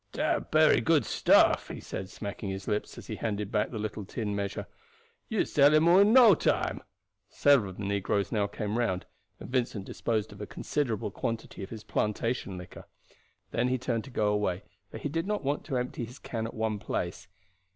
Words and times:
"Dat 0.13 0.49
bery 0.49 0.81
good 0.81 1.05
stuff," 1.05 1.67
he 1.67 1.79
said, 1.79 2.09
smacking 2.09 2.49
his 2.49 2.67
lips 2.67 2.97
as 2.97 3.05
he 3.05 3.17
handed 3.17 3.51
back 3.51 3.69
the 3.69 3.77
little 3.77 4.03
tin 4.03 4.35
measure. 4.35 4.65
"You 5.29 5.45
sell 5.45 5.75
him 5.75 5.87
all 5.87 5.99
in 5.99 6.11
no 6.11 6.33
time." 6.33 6.81
Several 7.29 7.69
of 7.69 7.77
the 7.77 7.83
negroes 7.83 8.31
now 8.31 8.47
came 8.47 8.79
round, 8.79 9.05
and 9.39 9.47
Vincent 9.51 9.85
disposed 9.85 10.31
of 10.33 10.41
a 10.41 10.47
considerable 10.47 11.11
quantity 11.11 11.61
of 11.61 11.69
his 11.69 11.83
plantation 11.83 12.57
liquor. 12.57 12.87
Then 13.51 13.67
he 13.67 13.77
turned 13.77 14.03
to 14.05 14.09
go 14.09 14.29
away, 14.33 14.63
for 14.89 14.97
he 14.97 15.07
did 15.07 15.27
not 15.27 15.43
want 15.43 15.65
to 15.65 15.77
empty 15.77 16.03
his 16.05 16.17
can 16.17 16.47
at 16.47 16.55
one 16.55 16.79
place. 16.79 17.27